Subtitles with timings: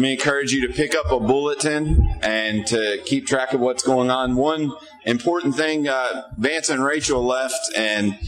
[0.00, 3.82] let me encourage you to pick up a bulletin and to keep track of what's
[3.82, 4.34] going on.
[4.34, 4.72] One
[5.04, 8.18] important thing, uh, Vance and Rachel left and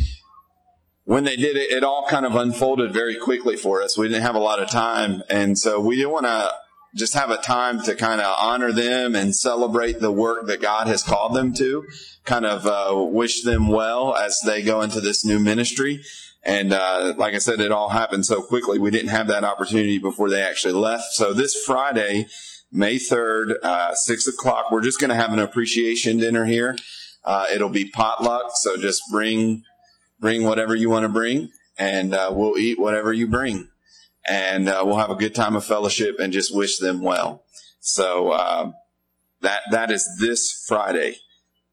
[1.04, 3.96] when they did it, it all kind of unfolded very quickly for us.
[3.96, 5.22] We didn't have a lot of time.
[5.30, 6.52] And so we didn't want to
[6.94, 10.88] just have a time to kind of honor them and celebrate the work that God
[10.88, 11.86] has called them to,
[12.26, 16.02] kind of uh, wish them well as they go into this new ministry.
[16.44, 18.78] And uh, like I said, it all happened so quickly.
[18.78, 21.12] We didn't have that opportunity before they actually left.
[21.12, 22.26] So this Friday,
[22.72, 26.76] May 3rd, uh, 6 o'clock, we're just going to have an appreciation dinner here.
[27.24, 28.52] Uh, it'll be potluck.
[28.54, 29.62] So just bring,
[30.18, 33.68] bring whatever you want to bring and uh, we'll eat whatever you bring.
[34.28, 37.44] And uh, we'll have a good time of fellowship and just wish them well.
[37.80, 38.72] So uh,
[39.40, 41.16] that that is this Friday.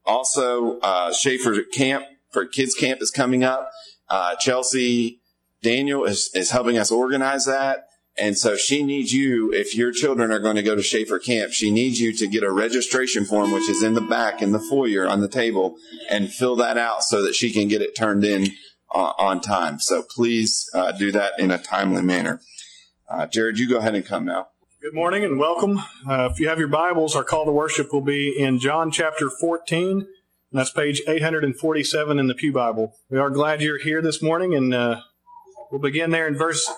[0.03, 0.79] Also,
[1.11, 3.69] Schaefer Camp for Kids Camp is coming up.
[4.09, 5.19] Uh, Chelsea
[5.61, 7.85] Daniel is, is helping us organize that.
[8.17, 11.53] And so she needs you, if your children are going to go to Schaefer Camp,
[11.53, 14.59] she needs you to get a registration form, which is in the back in the
[14.59, 15.77] foyer on the table,
[16.09, 18.47] and fill that out so that she can get it turned in
[18.93, 19.79] uh, on time.
[19.79, 22.41] So please uh, do that in a timely manner.
[23.09, 24.49] Uh, Jared, you go ahead and come now.
[24.81, 25.79] Good morning and welcome.
[26.07, 29.29] Uh, if you have your Bibles, our call to worship will be in John chapter
[29.29, 30.07] 14
[30.51, 32.95] and that's page 847 in the Pew Bible.
[33.09, 35.01] We are glad you're here this morning, and uh,
[35.71, 36.69] we'll begin there in verse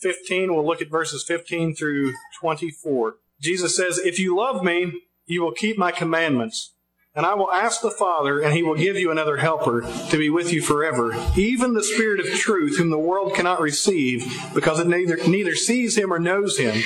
[0.00, 0.54] 15.
[0.54, 3.16] We'll look at verses 15 through 24.
[3.40, 4.92] Jesus says, If you love me,
[5.26, 6.74] you will keep my commandments.
[7.14, 10.28] And I will ask the Father, and he will give you another helper to be
[10.28, 14.86] with you forever, even the Spirit of truth, whom the world cannot receive, because it
[14.86, 16.80] neither, neither sees him or knows him.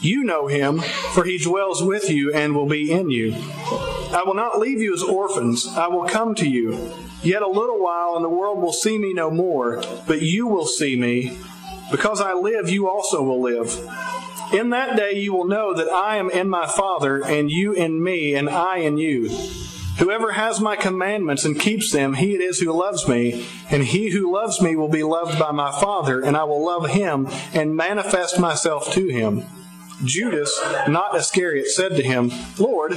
[0.00, 3.36] You know him, for he dwells with you and will be in you.
[4.12, 5.66] I will not leave you as orphans.
[5.68, 6.92] I will come to you.
[7.22, 10.66] Yet a little while, and the world will see me no more, but you will
[10.66, 11.38] see me.
[11.90, 13.78] Because I live, you also will live.
[14.52, 18.02] In that day you will know that I am in my Father, and you in
[18.02, 19.30] me, and I in you.
[19.98, 24.10] Whoever has my commandments and keeps them, he it is who loves me, and he
[24.10, 27.76] who loves me will be loved by my Father, and I will love him and
[27.76, 29.44] manifest myself to him.
[30.04, 32.96] Judas, not Iscariot, said to him, Lord,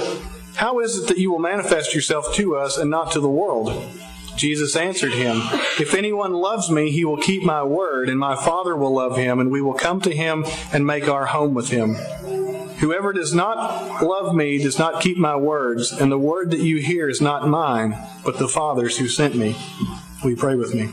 [0.56, 3.92] how is it that you will manifest yourself to us and not to the world?
[4.36, 5.40] Jesus answered him,
[5.78, 9.38] If anyone loves me, he will keep my word, and my Father will love him,
[9.38, 11.94] and we will come to him and make our home with him.
[12.78, 16.78] Whoever does not love me does not keep my words, and the word that you
[16.78, 19.56] hear is not mine, but the Father's who sent me.
[20.24, 20.88] We pray with me?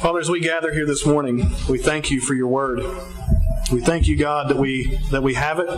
[0.00, 2.80] Father, as we gather here this morning, we thank you for your word.
[3.72, 5.68] We thank you, God, that we that we have it.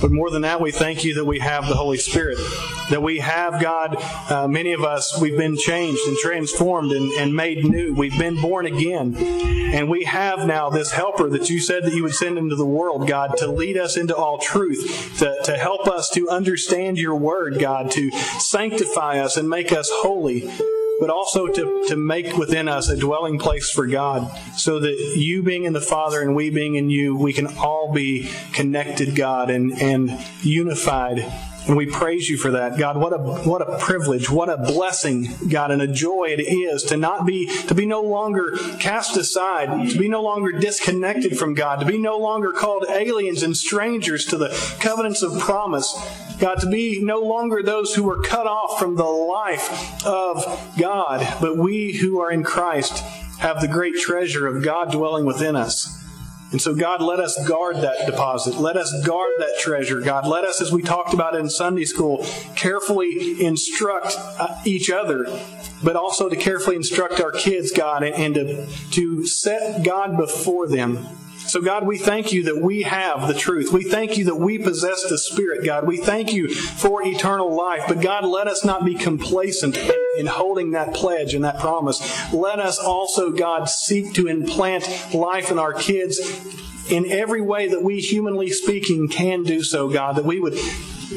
[0.00, 2.36] But more than that, we thank you that we have the Holy Spirit.
[2.90, 3.96] That we have, God,
[4.28, 7.94] uh, many of us, we've been changed and transformed and, and made new.
[7.94, 9.14] We've been born again.
[9.16, 12.66] And we have now this helper that you said that you would send into the
[12.66, 17.14] world, God, to lead us into all truth, to, to help us to understand your
[17.14, 20.50] word, God, to sanctify us and make us holy
[21.02, 25.42] but also to, to make within us a dwelling place for God so that you
[25.42, 29.50] being in the Father and we being in you, we can all be connected, God,
[29.50, 31.28] and, and unified
[31.66, 32.76] and we praise you for that.
[32.76, 36.82] God, what a what a privilege, what a blessing, God, and a joy it is
[36.84, 41.54] to not be to be no longer cast aside, to be no longer disconnected from
[41.54, 44.48] God, to be no longer called aliens and strangers to the
[44.80, 45.94] covenants of promise.
[46.42, 50.44] God, to be no longer those who are cut off from the life of
[50.76, 52.98] God, but we who are in Christ
[53.38, 56.04] have the great treasure of God dwelling within us.
[56.50, 58.56] And so, God, let us guard that deposit.
[58.56, 60.00] Let us guard that treasure.
[60.00, 62.26] God, let us, as we talked about in Sunday school,
[62.56, 65.26] carefully instruct uh, each other,
[65.84, 71.06] but also to carefully instruct our kids, God, and to, to set God before them
[71.52, 73.72] so, God, we thank you that we have the truth.
[73.72, 75.86] We thank you that we possess the Spirit, God.
[75.86, 77.84] We thank you for eternal life.
[77.86, 79.76] But, God, let us not be complacent
[80.16, 82.00] in holding that pledge and that promise.
[82.32, 86.20] Let us also, God, seek to implant life in our kids
[86.90, 90.16] in every way that we, humanly speaking, can do so, God.
[90.16, 90.58] That we would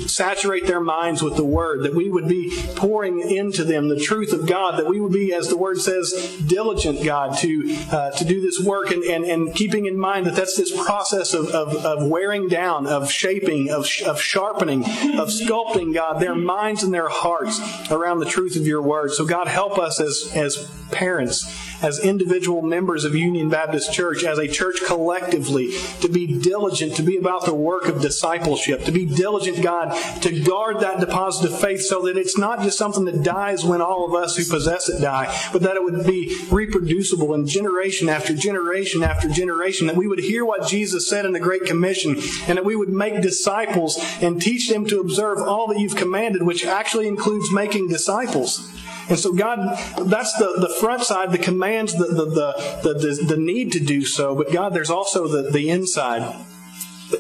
[0.02, 4.34] saturate their minds with the Word, that we would be pouring into them the truth
[4.34, 8.26] of God, that we would be, as the Word says, diligent, God, to uh, to
[8.26, 11.86] do this work, and, and, and keeping in mind that that's this process of, of,
[11.86, 17.10] of wearing down, of shaping, of, of sharpening, of sculpting, God, their minds and their
[17.10, 17.60] hearts
[17.92, 19.12] around the truth of your Word.
[19.12, 21.46] So, God, help us as, as parents
[21.86, 25.72] as individual members of Union Baptist Church, as a church collectively,
[26.02, 29.92] to be diligent, to be about the work of discipleship, to be diligent, God,
[30.22, 33.82] to guard that deposit of faith so that it's not just something that dies when
[33.82, 38.10] all of us who possess it die, but that it would be reproducible in generation
[38.10, 42.16] after generation after generation, that we would hear what Jesus said in the Great Commission,
[42.48, 46.42] and that we would make disciples and teach them to observe all that you've commanded,
[46.42, 48.72] which actually includes making disciples.
[49.08, 53.38] And so, God, that's the, the front side, the commands, the, the, the, the, the
[53.38, 54.36] need to do so.
[54.36, 56.36] But, God, there's also the, the inside.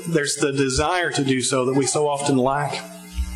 [0.07, 2.83] There's the desire to do so that we so often lack.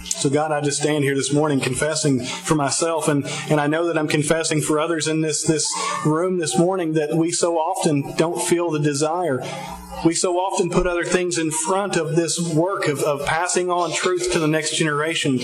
[0.04, 3.86] So, God, I just stand here this morning confessing for myself, and, and I know
[3.88, 5.72] that I'm confessing for others in this, this
[6.06, 9.42] room this morning that we so often don't feel the desire.
[10.04, 13.94] We so often put other things in front of this work of, of passing on
[13.94, 15.40] truth to the next generation.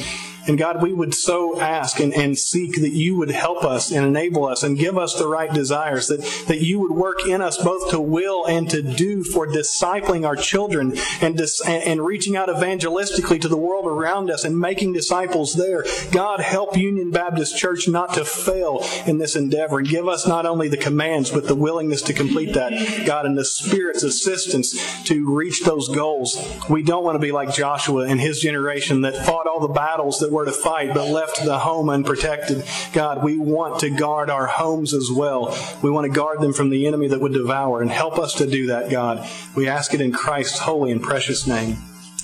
[0.48, 4.06] And God, we would so ask and, and seek that you would help us and
[4.06, 7.58] enable us and give us the right desires, that, that you would work in us
[7.58, 12.36] both to will and to do for discipling our children and, dis, and, and reaching
[12.36, 15.84] out evangelistically to the world around us and making disciples there.
[16.12, 20.46] God, help Union Baptist Church not to fail in this endeavor and give us not
[20.46, 25.34] only the commands, but the willingness to complete that, God, and the Spirit's assistance to
[25.34, 26.38] reach those goals.
[26.70, 30.20] We don't want to be like Joshua and his generation that fought all the battles
[30.20, 32.64] that were to fight but left the home unprotected.
[32.94, 35.58] God, we want to guard our homes as well.
[35.82, 38.46] We want to guard them from the enemy that would devour and help us to
[38.46, 39.28] do that, God.
[39.56, 41.78] We ask it in Christ's holy and precious name.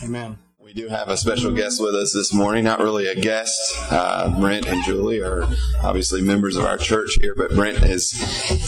[0.03, 0.40] Amen.
[0.73, 2.63] We do have a special guest with us this morning.
[2.63, 3.59] Not really a guest.
[3.91, 5.45] Uh, Brent and Julie are
[5.83, 8.13] obviously members of our church here, but Brent is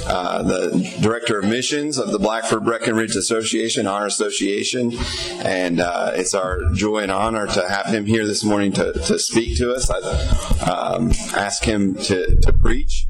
[0.05, 4.91] uh, the director of missions of the Blackford Breckinridge Association, our association,
[5.45, 9.17] and uh, it's our joy and honor to have him here this morning to, to
[9.17, 9.89] speak to us.
[9.89, 9.99] I
[10.69, 13.07] um, asked him to, to preach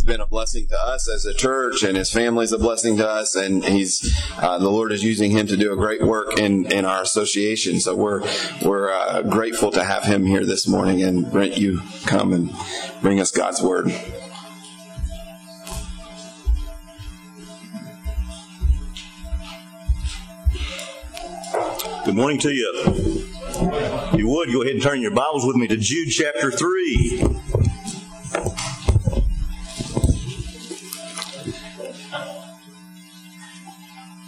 [0.00, 3.06] he's been a blessing to us as a church, and his family's a blessing to
[3.06, 3.34] us.
[3.34, 6.86] And he's uh, the Lord is using him to do a great work in in
[6.86, 7.80] our association.
[7.80, 8.22] So we're
[8.64, 11.02] we're uh, grateful to have him here this morning.
[11.02, 12.50] And Brent, you come and
[13.02, 13.94] bring us God's word.
[22.06, 22.72] Good morning to you.
[22.86, 27.40] If you would, go ahead and turn your Bibles with me to Jude chapter 3.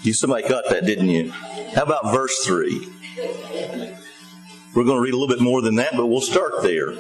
[0.02, 1.30] You somebody got that, didn't you?
[1.74, 2.88] How about verse 3?
[4.74, 6.94] We're going to read a little bit more than that, but we'll start there.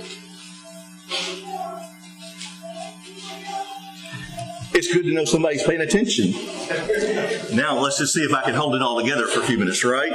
[4.74, 6.32] It's good to know somebody's paying attention.
[7.56, 9.82] Now, let's just see if I can hold it all together for a few minutes,
[9.84, 10.12] right?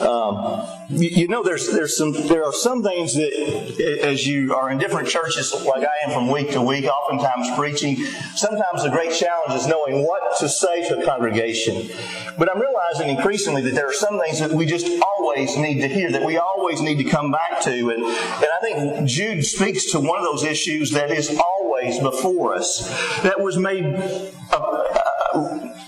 [0.00, 4.78] Um, you, know, there's there's some there are some things that as you are in
[4.78, 7.96] different churches, like I am from week to week, oftentimes preaching.
[8.34, 11.90] Sometimes the great challenge is knowing what to say to a congregation.
[12.38, 15.88] But I'm realizing increasingly that there are some things that we just always need to
[15.88, 19.92] hear, that we always need to come back to, and and I think Jude speaks
[19.92, 22.88] to one of those issues that is always before us,
[23.22, 23.84] that was made.
[24.50, 25.04] Uh,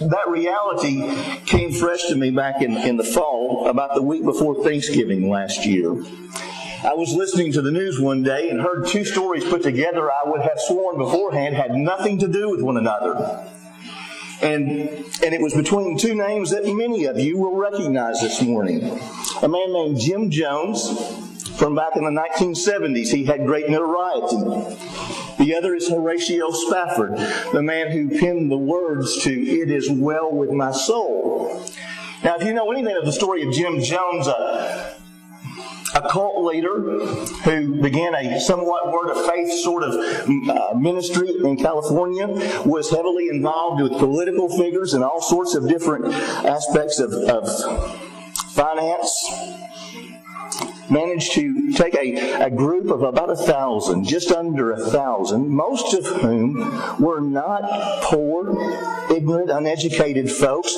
[0.00, 1.14] that reality
[1.44, 5.66] came fresh to me back in, in the fall, about the week before Thanksgiving last
[5.66, 5.90] year.
[6.82, 10.22] I was listening to the news one day and heard two stories put together I
[10.24, 13.46] would have sworn beforehand had nothing to do with one another.
[14.40, 14.88] And,
[15.22, 18.98] and it was between two names that many of you will recognize this morning.
[19.42, 20.88] A man named Jim Jones
[21.58, 23.08] from back in the 1970s.
[23.08, 24.78] He had great notoriety.
[25.40, 27.16] The other is Horatio Spafford,
[27.54, 31.64] the man who penned the words to It Is Well With My Soul.
[32.22, 34.94] Now, if you know anything of the story of Jim Jones, a,
[35.94, 36.98] a cult leader
[37.44, 42.26] who began a somewhat word of faith sort of uh, ministry in California,
[42.66, 46.04] was heavily involved with political figures and all sorts of different
[46.44, 48.09] aspects of, of
[48.54, 49.30] finance
[50.90, 55.94] managed to take a, a group of about a thousand, just under a thousand, most
[55.94, 56.58] of whom
[57.00, 57.62] were not
[58.02, 58.50] poor,
[59.10, 60.76] ignorant, uneducated folks,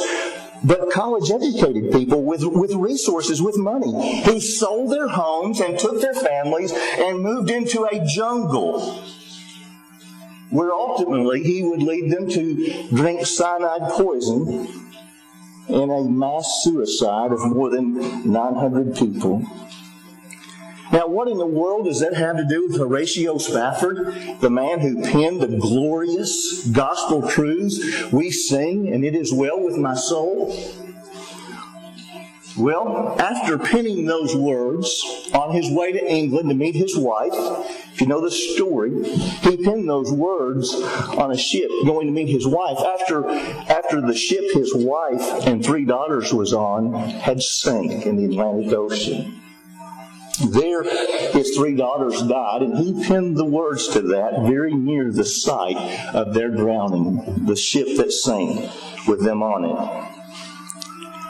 [0.64, 6.00] but college educated people with, with resources, with money, who sold their homes and took
[6.00, 9.02] their families and moved into a jungle
[10.50, 14.81] where ultimately he would lead them to drink cyanide poison
[15.68, 19.46] in a mass suicide of more than 900 people.
[20.92, 24.80] Now, what in the world does that have to do with Horatio Spafford, the man
[24.80, 30.54] who penned the glorious gospel truths we sing, and it is well with my soul?
[32.58, 37.32] Well, after penning those words on his way to England to meet his wife,
[37.92, 42.28] If you know the story, he penned those words on a ship going to meet
[42.28, 48.06] his wife after, after the ship his wife and three daughters was on had sank
[48.06, 49.40] in the Atlantic Ocean.
[50.48, 50.82] There,
[51.32, 55.76] his three daughters died, and he penned the words to that very near the site
[56.14, 58.70] of their drowning, the ship that sank
[59.06, 60.11] with them on it.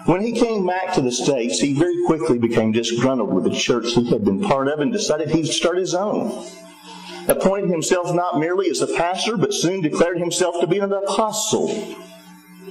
[0.06, 3.92] When he came back to the States, he very quickly became disgruntled with the church
[3.92, 6.44] he had been part of and decided he'd start his own.
[7.28, 11.97] Appointed himself not merely as a pastor, but soon declared himself to be an apostle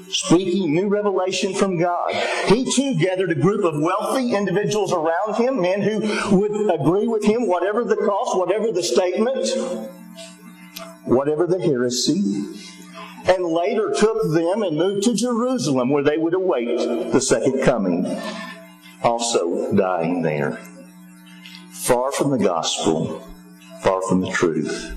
[0.09, 2.13] speaking new revelation from God.
[2.47, 6.00] He too gathered a group of wealthy individuals around him, men who
[6.38, 9.47] would agree with him, whatever the cost, whatever the statement,
[11.05, 12.43] whatever the heresy,
[13.31, 18.05] and later took them and moved to Jerusalem where they would await the second coming,
[19.03, 20.59] also dying there.
[21.71, 23.25] Far from the gospel,
[23.81, 24.93] far from the truth.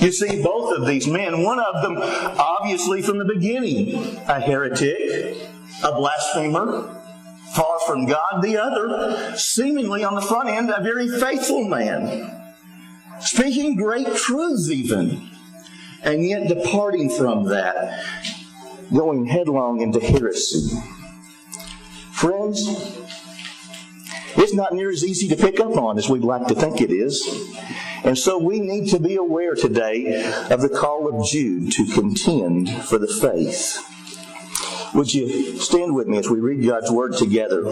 [0.00, 5.36] You see, both of these men, one of them obviously from the beginning, a heretic,
[5.84, 6.88] a blasphemer,
[7.54, 12.30] far from God, the other, seemingly on the front end, a very faithful man,
[13.20, 15.28] speaking great truths even,
[16.02, 18.04] and yet departing from that,
[18.92, 20.76] going headlong into heresy.
[22.12, 22.66] Friends,
[24.36, 26.90] it's not near as easy to pick up on as we'd like to think it
[26.90, 27.26] is.
[28.04, 32.70] And so we need to be aware today of the call of Jude to contend
[32.84, 33.78] for the faith.
[34.94, 37.62] Would you stand with me as we read God's Word together?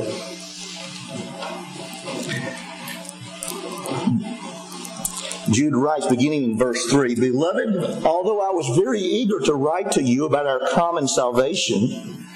[5.51, 10.03] Jude writes, beginning in verse 3 Beloved, although I was very eager to write to
[10.03, 12.27] you about our common salvation,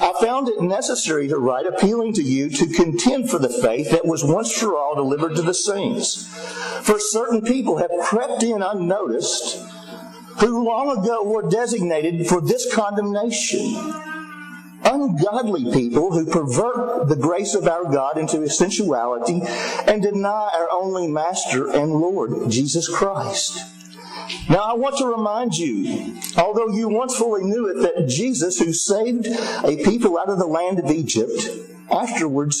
[0.00, 4.06] I found it necessary to write appealing to you to contend for the faith that
[4.06, 6.26] was once for all delivered to the saints.
[6.82, 9.64] For certain people have crept in unnoticed
[10.40, 14.11] who long ago were designated for this condemnation.
[14.84, 19.40] Ungodly people who pervert the grace of our God into sensuality
[19.86, 23.58] and deny our only Master and Lord, Jesus Christ.
[24.48, 28.72] Now, I want to remind you, although you once fully knew it, that Jesus, who
[28.72, 31.48] saved a people out of the land of Egypt,
[31.90, 32.60] afterwards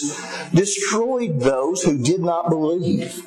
[0.52, 3.26] destroyed those who did not believe.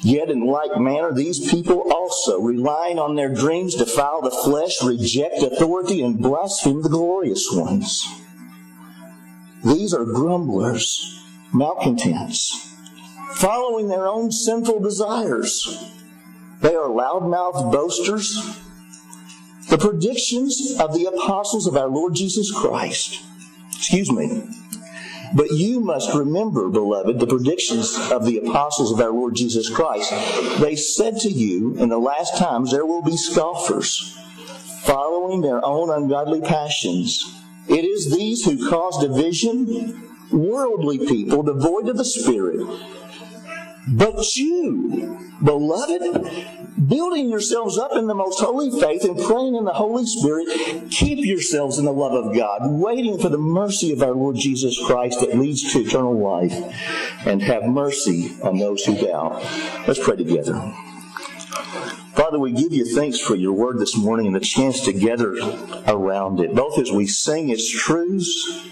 [0.00, 5.42] Yet, in like manner, these people also, relying on their dreams, defile the flesh, reject
[5.42, 8.06] authority, and blaspheme the glorious ones.
[9.64, 11.20] These are grumblers,
[11.52, 12.68] malcontents
[13.38, 15.92] following their own sinful desires.
[16.60, 18.58] They are loudmouthed boasters.
[19.68, 23.22] The predictions of the apostles of our Lord Jesus Christ.
[23.76, 24.42] Excuse me.
[25.34, 30.10] But you must remember, beloved, the predictions of the apostles of our Lord Jesus Christ.
[30.60, 34.16] They said to you, in the last times there will be scoffers,
[34.84, 37.42] following their own ungodly passions.
[37.68, 42.66] It is these who cause division, worldly people, devoid of the Spirit
[43.90, 49.72] but you, beloved, building yourselves up in the most holy faith and praying in the
[49.72, 54.14] Holy Spirit, keep yourselves in the love of God, waiting for the mercy of our
[54.14, 56.52] Lord Jesus Christ that leads to eternal life,
[57.26, 59.42] and have mercy on those who doubt.
[59.86, 60.54] Let's pray together.
[62.14, 65.36] Father, we give you thanks for your word this morning and the chance to gather
[65.86, 68.68] around it, both as we sing its truths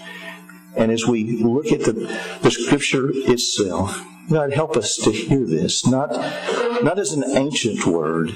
[0.77, 1.93] and as we look at the,
[2.41, 4.05] the scripture itself.
[4.29, 6.11] God, help us to hear this, not,
[6.83, 8.35] not as an ancient word,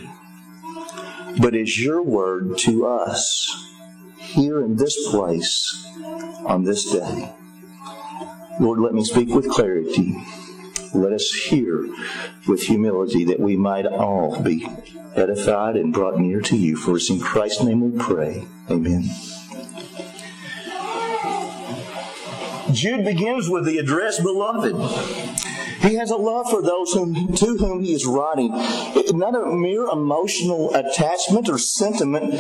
[1.39, 3.67] but as your word to us
[4.17, 5.85] here in this place
[6.45, 7.33] on this day.
[8.59, 10.15] Lord, let me speak with clarity.
[10.93, 11.87] Let us hear
[12.47, 14.67] with humility that we might all be
[15.15, 16.75] edified and brought near to you.
[16.75, 18.45] For it's in Christ's name we pray.
[18.69, 19.09] Amen.
[22.73, 24.75] Jude begins with the address, beloved.
[25.81, 28.51] He has a love for those whom, to whom he is writing.
[29.13, 32.33] Not a mere emotional attachment or sentiment,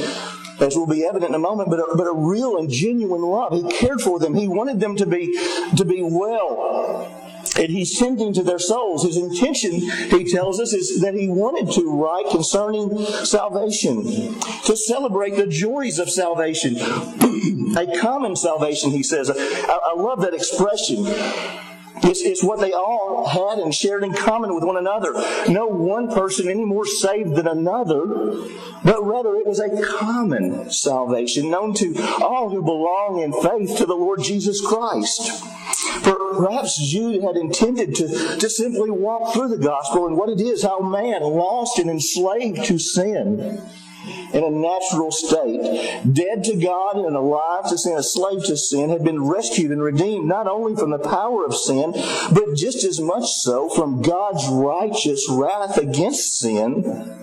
[0.59, 3.53] as will be evident in a moment, but a, but a real and genuine love.
[3.53, 4.35] He cared for them.
[4.35, 5.33] He wanted them to be,
[5.75, 7.07] to be well.
[7.57, 9.03] and he's tending to their souls.
[9.03, 14.03] His intention, he tells us, is that he wanted to write concerning salvation,
[14.65, 16.75] to celebrate the joys of salvation,
[17.75, 19.29] a common salvation, he says.
[19.29, 21.05] I, I love that expression.
[22.03, 25.13] It's, it's, what they all had and shared in common with one another.
[25.47, 28.05] No one person any more saved than another,
[28.83, 33.85] but rather it was a common salvation known to all who belong in faith to
[33.85, 35.43] the Lord Jesus Christ.
[36.01, 40.41] For perhaps Jude had intended to, to simply walk through the gospel and what it
[40.41, 43.61] is, how man, lost and enslaved to sin,
[44.33, 45.61] in a natural state,
[46.11, 49.81] dead to God and alive to sin, a slave to sin, had been rescued and
[49.81, 51.91] redeemed not only from the power of sin,
[52.31, 57.17] but just as much so from God's righteous wrath against sin.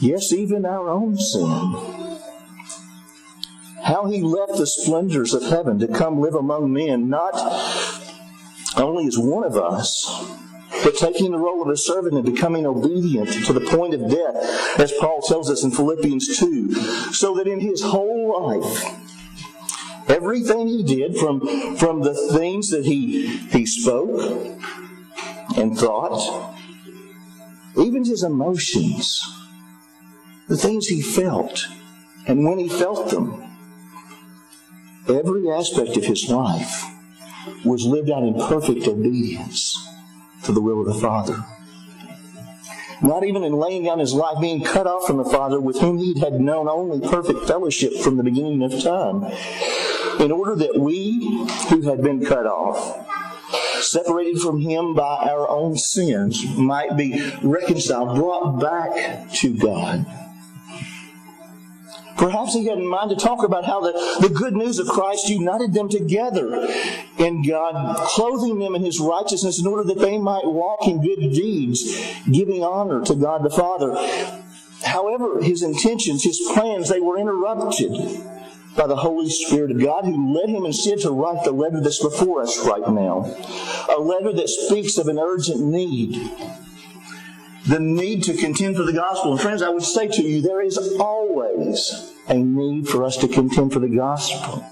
[0.00, 1.48] Yes, even our own sin.
[3.84, 7.34] How he left the splendors of heaven to come live among men, not
[8.76, 10.06] only as one of us,
[10.84, 14.78] but taking the role of a servant and becoming obedient to the point of death,
[14.78, 16.74] as Paul tells us in Philippians 2,
[17.12, 18.84] so that in his whole life,
[20.08, 24.56] everything he did, from, from the things that he, he spoke
[25.56, 26.54] and thought,
[27.76, 29.22] even his emotions,
[30.48, 31.66] the things he felt,
[32.26, 33.44] and when he felt them,
[35.08, 36.84] every aspect of his life
[37.64, 39.67] was lived out in perfect obedience
[40.48, 41.44] to the will of the Father.
[43.02, 45.98] Not even in laying down his life, being cut off from the Father, with whom
[45.98, 49.24] he had known only perfect fellowship from the beginning of time,
[50.18, 53.06] in order that we who had been cut off,
[53.82, 60.06] separated from him by our own sins, might be reconciled, brought back to God.
[62.18, 65.28] Perhaps he had in mind to talk about how the, the good news of Christ
[65.28, 66.68] united them together
[67.16, 71.32] in God, clothing them in his righteousness in order that they might walk in good
[71.32, 71.84] deeds,
[72.30, 73.94] giving honor to God the Father.
[74.84, 77.92] However, his intentions, his plans, they were interrupted
[78.76, 82.02] by the Holy Spirit of God who led him instead to write the letter that's
[82.02, 83.24] before us right now.
[83.96, 86.16] A letter that speaks of an urgent need
[87.68, 89.32] the need to contend for the gospel.
[89.32, 93.28] And friends, I would say to you, there is always a need for us to
[93.28, 94.64] contend for the gospel.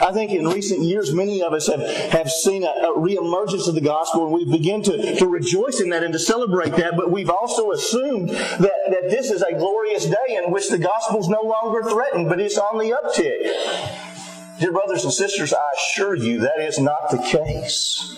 [0.00, 1.80] I think in recent years, many of us have,
[2.12, 5.88] have seen a, a reemergence of the gospel, and we begin to, to rejoice in
[5.90, 10.06] that and to celebrate that, but we've also assumed that, that this is a glorious
[10.06, 14.60] day in which the gospel is no longer threatened, but it's on the uptick.
[14.60, 18.16] Dear brothers and sisters, I assure you that is not the case.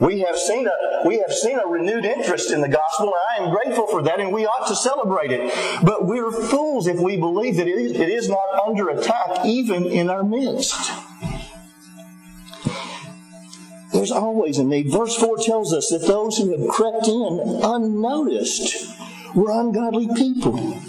[0.00, 3.44] We have seen a we have seen a renewed interest in the gospel, and I
[3.44, 5.52] am grateful for that, and we ought to celebrate it.
[5.82, 10.22] But we're fools if we believe that it is, not under attack even in our
[10.22, 10.90] midst.
[13.92, 14.90] There's always a need.
[14.90, 18.94] Verse 4 tells us that those who had crept in unnoticed
[19.34, 20.80] were ungodly people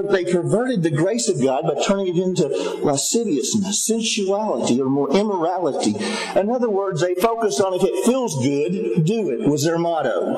[0.00, 2.48] they perverted the grace of God by turning it into
[2.82, 5.94] lasciviousness, sensuality, or more immorality.
[6.34, 10.34] In other words, they focused on if it feels good, do it, was their motto.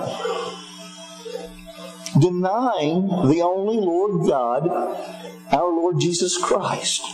[2.21, 4.69] Denying the only Lord God,
[5.53, 7.05] our Lord Jesus Christ.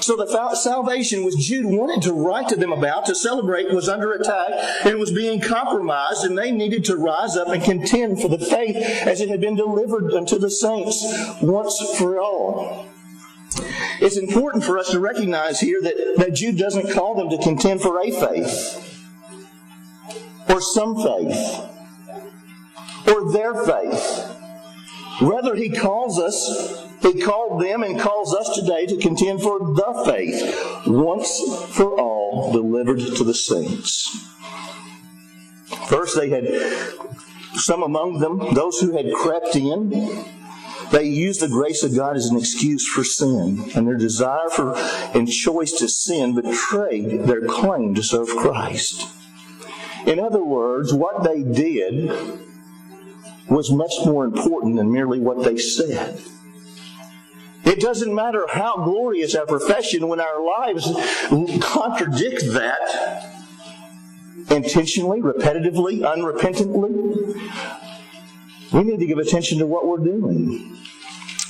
[0.00, 4.12] So the salvation which Jude wanted to write to them about, to celebrate, was under
[4.12, 4.50] attack
[4.84, 8.76] and was being compromised, and they needed to rise up and contend for the faith
[8.76, 11.04] as it had been delivered unto the saints
[11.42, 12.86] once for all.
[14.00, 17.80] It's important for us to recognize here that, that Jude doesn't call them to contend
[17.80, 18.82] for a faith
[20.48, 21.60] or some faith
[23.08, 24.32] or their faith.
[25.22, 30.02] Rather, he calls us he called them and calls us today to contend for the
[30.04, 31.40] faith, once
[31.70, 34.16] for all delivered to the saints.
[35.88, 36.48] First, they had
[37.54, 40.24] some among them, those who had crept in,
[40.90, 44.74] they used the grace of God as an excuse for sin, and their desire for
[45.14, 49.08] and choice to sin betrayed their claim to serve Christ.
[50.06, 52.10] In other words, what they did
[53.48, 56.20] was much more important than merely what they said.
[57.66, 60.86] It doesn't matter how glorious our profession when our lives
[61.60, 63.32] contradict that
[64.50, 67.34] intentionally, repetitively, unrepentantly.
[68.72, 70.76] We need to give attention to what we're doing,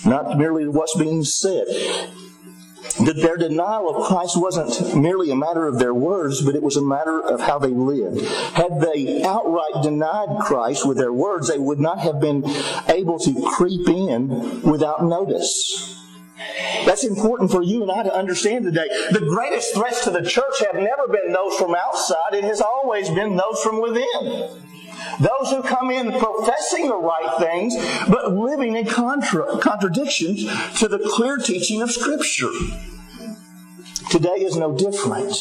[0.07, 1.67] not merely to what's being said.
[3.05, 6.79] That their denial of Christ wasn't merely a matter of their words, but it was
[6.79, 8.23] a matter of how they lived.
[8.55, 12.43] Had they outright denied Christ with their words, they would not have been
[12.89, 15.93] able to creep in without notice.
[16.85, 18.89] That's important for you and I to understand today.
[19.11, 23.11] The greatest threats to the church have never been those from outside, it has always
[23.11, 24.63] been those from within.
[25.21, 27.75] Those who come in professing the right things,
[28.09, 30.45] but living in contra- contradictions
[30.79, 32.51] to the clear teaching of Scripture.
[34.11, 35.33] Today is no different.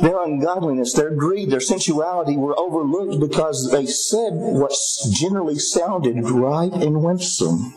[0.00, 4.74] Their ungodliness, their greed, their sensuality were overlooked because they said what
[5.12, 7.74] generally sounded right and winsome.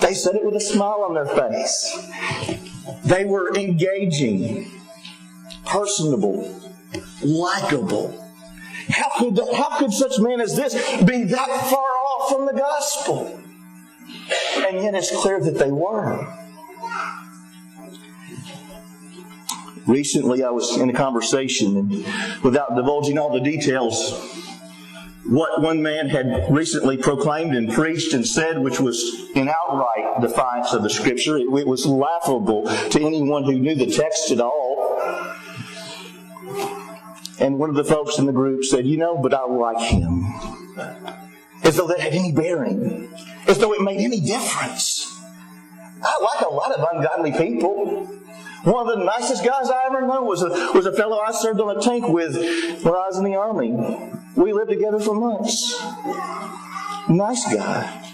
[0.00, 1.98] They said it with a smile on their face.
[3.04, 4.70] They were engaging,
[5.64, 6.60] personable,
[7.22, 8.16] likable.
[8.88, 13.40] How could, how could such men as this be that far off from the gospel?
[14.68, 16.26] And yet it's clear that they were.
[19.86, 21.90] Recently, I was in a conversation, and
[22.44, 24.12] without divulging all the details,
[25.30, 30.72] what one man had recently proclaimed and preached and said, which was in outright defiance
[30.72, 35.00] of the Scripture, it, it was laughable to anyone who knew the text at all.
[37.38, 40.24] And one of the folks in the group said, You know, but I like him.
[41.62, 43.08] As though that had any bearing,
[43.46, 45.06] as though it made any difference.
[46.02, 48.19] I like a lot of ungodly people.
[48.64, 51.60] One of the nicest guys I ever knew was a, was a fellow I served
[51.60, 53.72] on a tank with when I was in the Army.
[54.36, 55.80] We lived together for months.
[57.08, 58.06] Nice guy.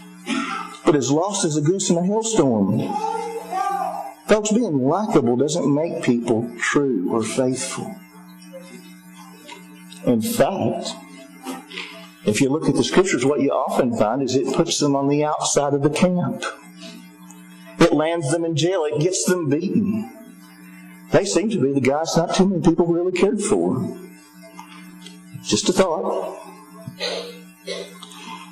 [0.85, 2.79] But as lost as a goose in a hailstorm.
[4.29, 7.97] Folks, being likable doesn't make people true or faithful.
[10.05, 10.95] In fact,
[12.25, 15.09] if you look at the scriptures, what you often find is it puts them on
[15.09, 16.45] the outside of the camp.
[17.81, 18.85] It lands them in jail.
[18.85, 20.16] It gets them beaten.
[21.13, 23.97] They seem to be the guys not too many people really cared for.
[25.43, 26.43] Just a thought.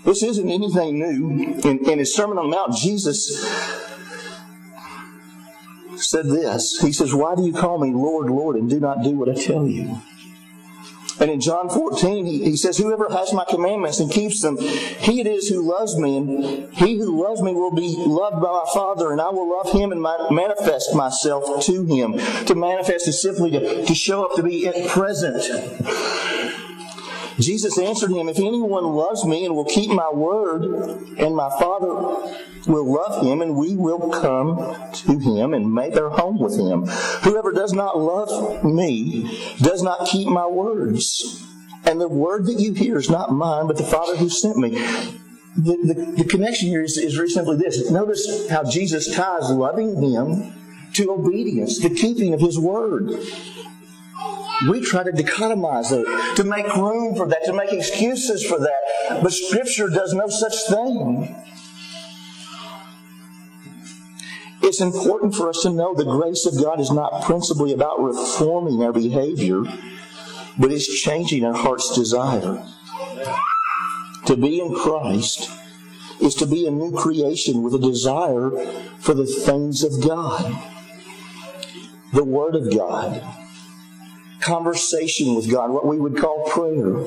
[0.04, 1.58] This isn't anything new.
[1.64, 3.42] In, in his Sermon on the Mount, Jesus
[5.96, 6.78] said this.
[6.80, 9.34] He says, Why do you call me Lord, Lord, and do not do what I
[9.34, 10.00] tell you?
[11.20, 15.20] And in John 14, he, he says, Whoever has my commandments and keeps them, he
[15.20, 16.16] it is who loves me.
[16.16, 19.72] And he who loves me will be loved by my Father, and I will love
[19.72, 22.18] him and my, manifest myself to him.
[22.46, 25.44] To manifest is simply to, to show up, to be present.
[27.38, 30.62] Jesus answered him, If anyone loves me and will keep my word,
[31.18, 31.94] and my Father
[32.66, 34.56] will love him, and we will come
[34.92, 36.86] to him and make our home with him.
[37.22, 41.42] Whoever does not love me does not keep my words.
[41.84, 44.70] And the word that you hear is not mine, but the Father who sent me.
[45.56, 47.90] The, the, the connection here is, is very simply this.
[47.90, 50.52] Notice how Jesus ties loving him
[50.94, 53.10] to obedience, the keeping of his word.
[54.68, 59.20] We try to dichotomize it, to make room for that, to make excuses for that.
[59.22, 61.34] But Scripture does no such thing.
[64.62, 68.82] It's important for us to know the grace of God is not principally about reforming
[68.82, 69.62] our behavior,
[70.58, 72.64] but it's changing our heart's desire.
[74.26, 75.50] To be in Christ
[76.20, 78.50] is to be a new creation with a desire
[78.98, 80.62] for the things of God,
[82.14, 83.22] the Word of God,
[84.44, 87.06] conversation with God, what we would call prayer,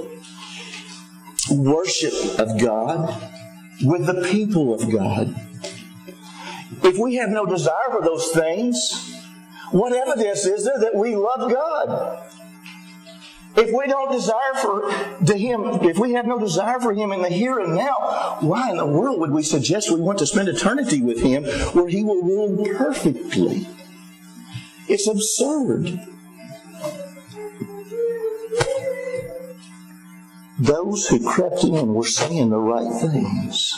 [1.51, 3.21] worship of God
[3.83, 5.35] with the people of God.
[6.83, 9.13] If we have no desire for those things,
[9.71, 12.23] what evidence is there that we love God?
[13.55, 14.81] If we don't desire for
[15.25, 18.69] to Him, if we have no desire for Him in the here and now, why
[18.69, 22.03] in the world would we suggest we want to spend eternity with Him where He
[22.03, 23.67] will rule perfectly?
[24.87, 25.99] It's absurd.
[30.59, 33.73] Those who crept in were saying the right things,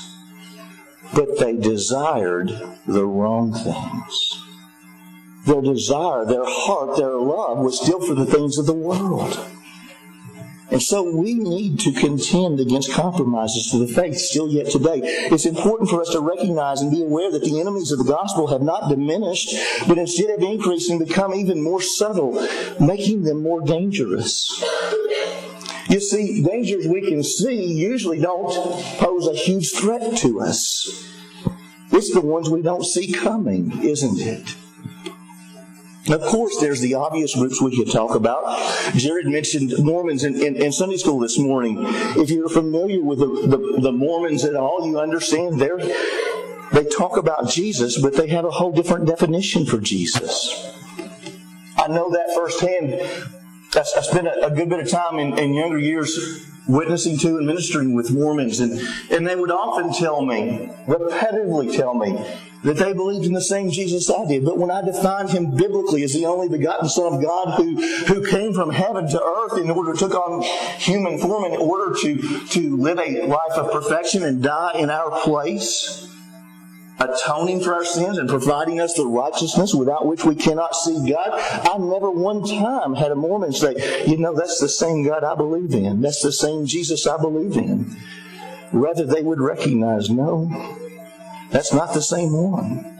[1.13, 2.49] but they desired
[2.87, 4.41] the wrong things.
[5.45, 9.45] Their desire, their heart, their love was still for the things of the world.
[10.71, 15.01] And so we need to contend against compromises to the faith still yet today.
[15.03, 18.47] It's important for us to recognize and be aware that the enemies of the gospel
[18.47, 19.49] have not diminished,
[19.87, 22.47] but instead have increased and become even more subtle,
[22.79, 24.63] making them more dangerous.
[25.89, 28.53] You see, dangers we can see usually don't
[28.99, 31.07] pose a huge threat to us.
[31.91, 34.55] It's the ones we don't see coming, isn't it?
[36.09, 38.43] Of course, there's the obvious groups we could talk about.
[38.95, 41.77] Jared mentioned Mormons in, in, in Sunday school this morning.
[42.17, 45.77] If you're familiar with the, the, the Mormons at all, you understand they're,
[46.71, 50.71] they talk about Jesus, but they have a whole different definition for Jesus.
[51.77, 53.38] I know that firsthand.
[53.75, 57.93] I, spent a, good bit of time in, in younger years witnessing to and ministering
[57.93, 58.79] with Mormons, and,
[59.11, 62.17] and they would often tell me, repetitively tell me,
[62.63, 64.43] that they believed in the same Jesus I did.
[64.43, 68.25] But when I defined him biblically as the only begotten Son of God who, who
[68.25, 70.41] came from heaven to earth in order to took on
[70.77, 75.11] human form in order to, to live a life of perfection and die in our
[75.21, 76.07] place,
[76.99, 81.31] atoning for our sins and providing us the righteousness without which we cannot see God.
[81.33, 85.35] I never one time had a Mormon say, you know, that's the same God I
[85.35, 86.01] believe in.
[86.01, 87.95] That's the same Jesus I believe in.
[88.71, 90.77] Rather, they would recognize, no,
[91.49, 92.99] that's not the same one.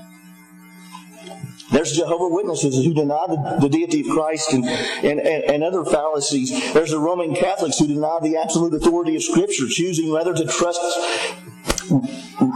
[1.72, 5.86] There's Jehovah Witnesses who deny the, the deity of Christ and, and, and, and, other
[5.86, 6.50] fallacies.
[6.74, 10.82] There's the Roman Catholics who deny the absolute authority of Scripture, choosing rather to trust,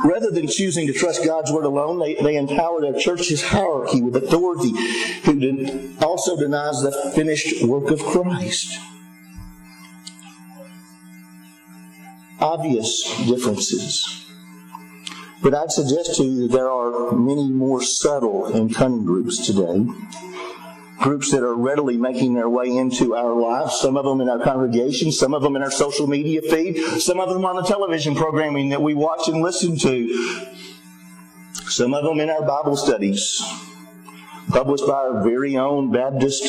[0.06, 4.16] rather than choosing to trust God's Word alone, they, they empower their church's hierarchy with
[4.16, 4.72] authority,
[5.24, 8.80] who also denies the finished work of Christ.
[12.40, 14.26] Obvious differences.
[15.42, 19.86] But I'd suggest to you that there are many more subtle and cunning groups today.
[21.04, 24.40] Groups that are readily making their way into our lives, some of them in our
[24.40, 28.16] congregation, some of them in our social media feed, some of them on the television
[28.16, 30.48] programming that we watch and listen to,
[31.68, 33.44] some of them in our Bible studies,
[34.48, 36.46] published by our very own Baptist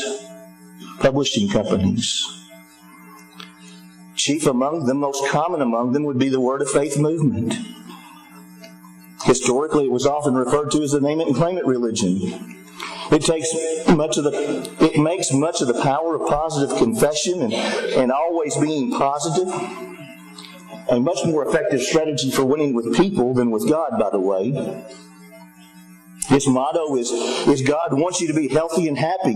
[1.01, 2.25] publishing companies.
[4.15, 7.55] Chief among them, most common among them, would be the Word of Faith movement.
[9.25, 12.54] Historically, it was often referred to as the name it and claim it religion.
[13.11, 13.53] It takes
[13.89, 18.57] much of the it makes much of the power of positive confession and, and always
[18.57, 19.49] being positive.
[20.91, 24.53] A much more effective strategy for winning with people than with God, by the way.
[26.29, 29.35] His motto is, is God wants you to be healthy and happy.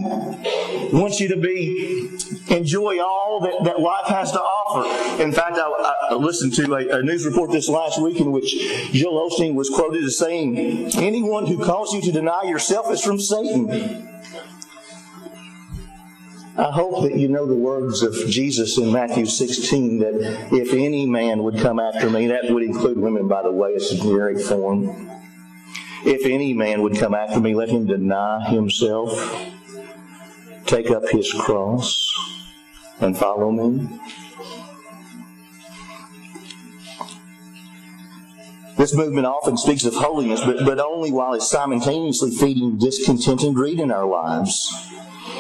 [0.91, 2.09] Wants you to be
[2.49, 5.23] enjoy all that, that life has to offer.
[5.23, 8.55] In fact, I, I listened to a, a, news report this last week in which
[8.93, 10.57] Joel Osteen was quoted as saying,
[10.97, 14.09] Anyone who calls you to deny yourself is from Satan.
[16.57, 21.07] I hope that you know the words of Jesus in Matthew 16 that if any
[21.07, 24.41] man would come after me, that would include women, by the way, it's a generic
[24.41, 25.18] form
[26.05, 29.13] if any man would come after me, let him deny himself,
[30.67, 32.13] take up his cross,
[33.01, 33.89] and follow me.
[38.77, 43.53] This movement often speaks of holiness, but, but only while it's simultaneously feeding discontent and
[43.53, 44.73] greed in our lives.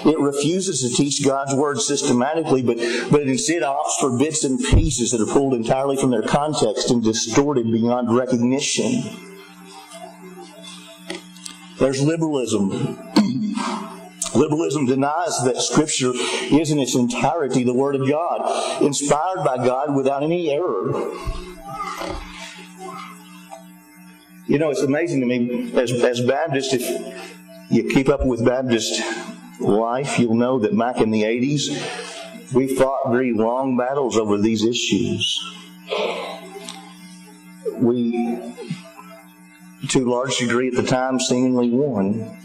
[0.05, 2.79] It refuses to teach God's word systematically, but,
[3.11, 7.03] but instead opts for bits and pieces that are pulled entirely from their context and
[7.03, 9.28] distorted beyond recognition.
[11.79, 12.99] There's liberalism.
[14.35, 19.95] Liberalism denies that Scripture is in its entirety the Word of God, inspired by God
[19.95, 20.93] without any error.
[24.47, 29.01] You know, it's amazing to me as, as Baptists, if you keep up with Baptist
[29.61, 34.65] life, you'll know that back in the 80s, we fought very long battles over these
[34.65, 35.39] issues.
[37.77, 38.39] We
[39.87, 42.37] to a large degree at the time seemingly won.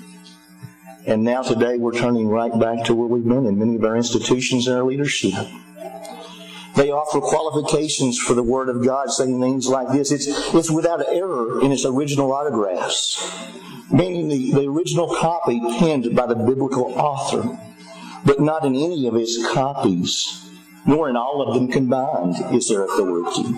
[1.06, 3.96] And now today we're turning right back to where we've been in many of our
[3.96, 5.34] institutions and our leadership.
[6.76, 10.12] They offer qualifications for the Word of God, saying things like this.
[10.12, 13.22] It's, it's without error in its original autographs,
[13.92, 17.60] meaning the, the original copy penned by the biblical author,
[18.26, 20.50] but not in any of its copies,
[20.88, 23.54] nor in all of them combined is there authority.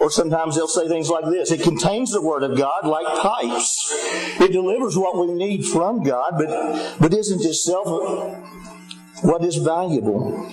[0.00, 3.92] Or sometimes they'll say things like this It contains the Word of God like pipes.
[4.40, 7.86] It delivers what we need from God, but, but isn't itself
[9.22, 10.50] what is valuable.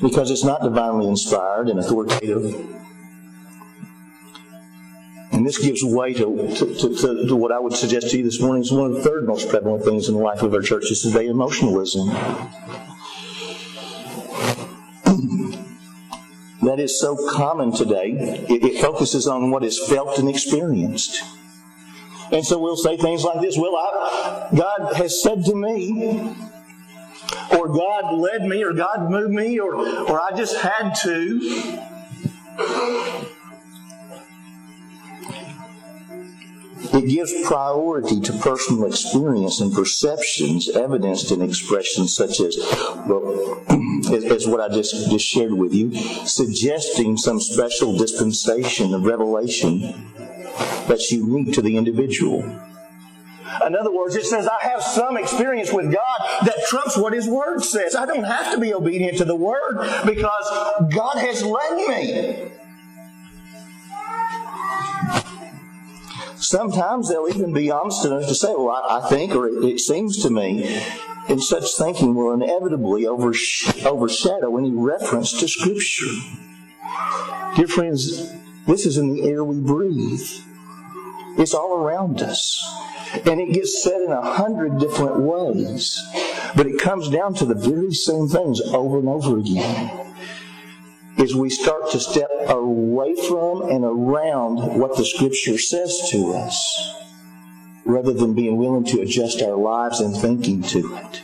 [0.00, 2.54] Because it's not divinely inspired and authoritative.
[5.32, 8.40] And this gives way to, to, to, to, what I would suggest to you this
[8.40, 11.02] morning is one of the third most prevalent things in the life of our churches
[11.02, 12.08] today emotionalism
[16.66, 18.10] that is so common today.
[18.48, 21.22] It, it focuses on what is felt and experienced.
[22.32, 26.34] And so we'll say things like this Well, I, God has said to me,
[27.56, 31.78] or God led me, or God moved me, or, or I just had to.
[36.92, 42.56] It gives priority to personal experience and perceptions evidenced in expressions such as,
[43.06, 43.62] well,
[44.12, 45.94] as what I just, just shared with you,
[46.26, 50.12] suggesting some special dispensation of revelation
[50.86, 52.42] that's unique to the individual.
[53.64, 57.28] In other words, it says, I have some experience with God that trumps what His
[57.28, 57.94] Word says.
[57.94, 62.52] I don't have to be obedient to the Word because God has led me.
[66.46, 69.80] Sometimes they'll even be honest enough to say, Well, I, I think, or it, it,
[69.80, 70.80] seems to me,
[71.28, 76.06] and such thinking will inevitably overshadow any reference to Scripture.
[77.56, 78.32] Dear friends,
[78.64, 80.22] this is in the air we breathe,
[81.36, 82.62] it's all around us.
[83.24, 86.00] And it gets said in a hundred different ways.
[86.54, 90.05] But it comes down to the very same things over and over again.
[91.18, 96.94] As we start to step away from and around what the Scripture says to us,
[97.86, 101.22] rather than being willing to adjust our lives and thinking to it.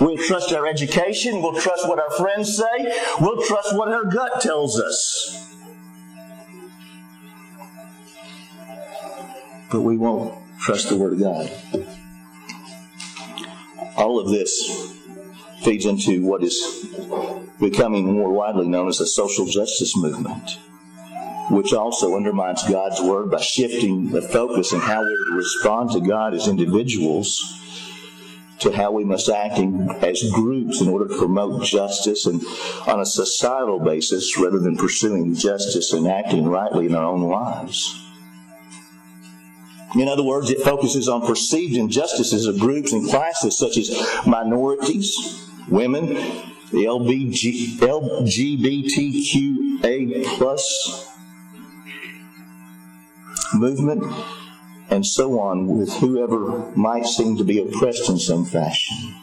[0.00, 4.40] We'll trust our education, we'll trust what our friends say, we'll trust what our gut
[4.40, 5.56] tells us.
[9.70, 11.50] But we won't trust the Word of God.
[13.96, 15.01] All of this
[15.64, 16.86] feeds into what is
[17.60, 20.58] becoming more widely known as the social justice movement,
[21.50, 26.34] which also undermines God's Word by shifting the focus and how to respond to God
[26.34, 27.58] as individuals
[28.62, 32.40] to how we must act in, as groups in order to promote justice and
[32.86, 37.98] on a societal basis rather than pursuing justice and acting rightly in our own lives.
[39.96, 43.90] In other words, it focuses on perceived injustices of groups and classes such as
[44.26, 46.06] minorities, women,
[46.72, 47.78] the LBG,
[49.80, 51.08] LGBTQA plus
[53.54, 54.02] movement,
[54.90, 59.14] and so on with whoever might seem to be oppressed in some fashion.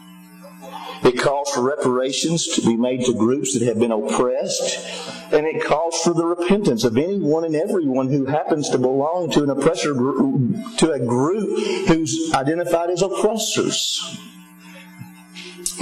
[1.03, 4.85] It calls for reparations to be made to groups that have been oppressed.
[5.31, 9.43] And it calls for the repentance of anyone and everyone who happens to belong to
[9.43, 14.19] an oppressor to a group who's identified as oppressors.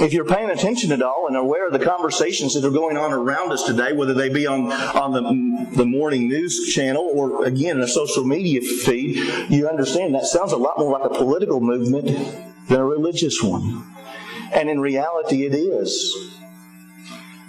[0.00, 3.12] If you're paying attention at all and aware of the conversations that are going on
[3.12, 7.78] around us today, whether they be on, on the, the morning news channel or again
[7.78, 9.16] in a social media feed,
[9.50, 12.06] you understand that sounds a lot more like a political movement
[12.68, 13.84] than a religious one.
[14.52, 16.14] And in reality, it is.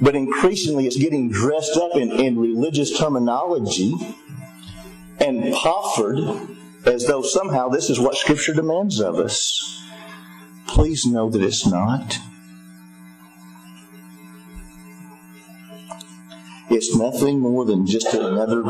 [0.01, 3.93] But increasingly, it's getting dressed up in, in religious terminology
[5.19, 6.17] and proffered
[6.85, 9.83] as though somehow this is what Scripture demands of us.
[10.65, 12.17] Please know that it's not.
[16.69, 18.61] It's nothing more than just another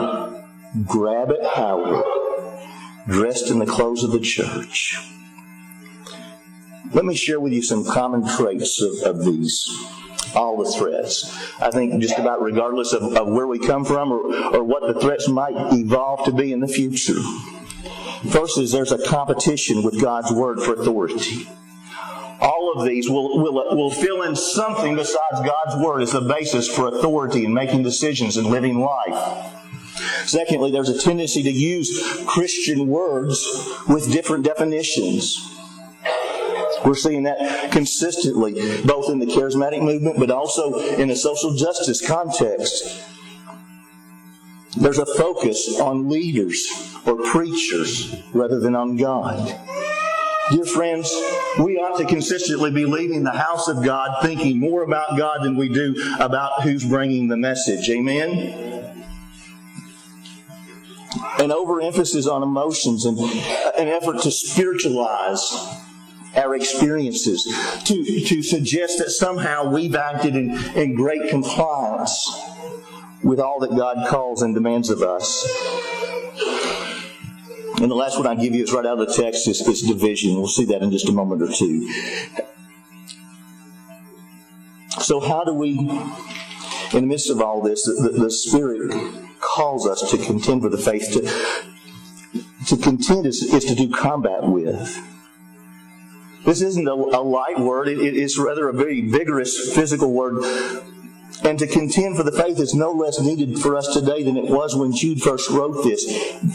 [0.86, 2.04] grab at power
[3.08, 4.98] dressed in the clothes of the church.
[6.94, 9.70] Let me share with you some common traits of, of these
[10.36, 11.26] all the threats.
[11.60, 14.20] I think just about regardless of, of where we come from or,
[14.56, 17.20] or what the threats might evolve to be in the future.
[18.32, 21.48] First is there's a competition with God's word for authority.
[22.41, 26.67] All of these will, will, will fill in something besides God's word as the basis
[26.67, 29.56] for authority in making decisions and living life.
[30.25, 33.45] Secondly, there's a tendency to use Christian words
[33.88, 35.45] with different definitions.
[36.86, 38.54] We're seeing that consistently,
[38.86, 43.04] both in the charismatic movement, but also in a social justice context.
[44.78, 49.60] There's a focus on leaders or preachers rather than on God.
[50.52, 51.14] Dear friends,
[51.60, 55.56] we ought to consistently be leaving the house of God thinking more about God than
[55.56, 57.88] we do about who's bringing the message.
[57.90, 58.96] Amen?
[61.38, 65.54] An overemphasis on emotions and an effort to spiritualize
[66.36, 67.44] our experiences,
[67.86, 72.28] to, to suggest that somehow we've acted in, in great compliance
[73.24, 75.99] with all that God calls and demands of us.
[77.82, 79.82] And the last one I give you is right out of the text is, is
[79.82, 80.36] division.
[80.36, 81.89] We'll see that in just a moment or two.
[85.00, 88.92] So, how do we, in the midst of all this, the, the Spirit
[89.39, 91.12] calls us to contend for the faith.
[91.13, 94.98] To, to contend is, is to do combat with.
[96.46, 100.44] This isn't a, a light word, it, it is rather a very vigorous physical word.
[101.43, 104.49] And to contend for the faith is no less needed for us today than it
[104.49, 106.06] was when Jude first wrote this.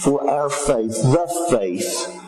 [0.03, 2.21] For our faith, the faith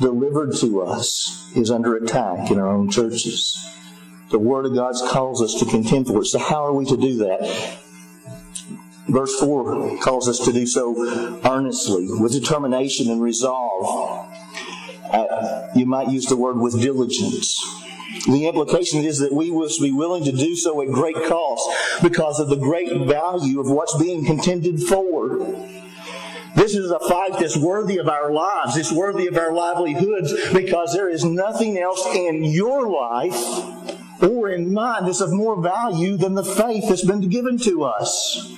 [0.00, 3.58] delivered to us, is under attack in our own churches.
[4.30, 6.26] The Word of God calls us to contend for it.
[6.26, 7.78] So, how are we to do that?
[9.08, 14.30] Verse 4 calls us to do so earnestly, with determination and resolve
[15.12, 17.62] uh, you might use the word with diligence.
[18.26, 21.68] The implication is that we must be willing to do so at great cost
[22.02, 25.38] because of the great value of what's being contended for.
[26.54, 28.76] This is a fight that's worthy of our lives.
[28.76, 34.72] It's worthy of our livelihoods because there is nothing else in your life or in
[34.72, 38.54] mine that's of more value than the faith that's been given to us.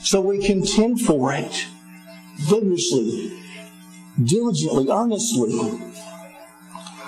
[0.00, 1.66] So we contend for it
[2.40, 3.38] vigorously
[4.22, 5.80] diligently, earnestly.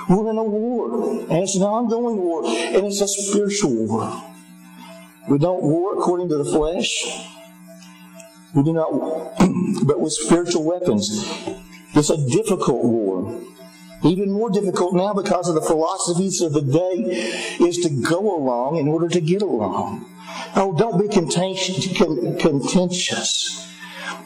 [0.08, 4.22] We're in a war, and it's an ongoing war, and it's a spiritual war.
[5.28, 7.06] We don't war according to the flesh.
[8.54, 8.90] We do not,
[9.86, 11.24] but with spiritual weapons.
[11.94, 13.40] It's a difficult war.
[14.04, 18.76] Even more difficult now because of the philosophies of the day is to go along
[18.76, 20.04] in order to get along.
[20.56, 21.88] Oh, don't be contentious.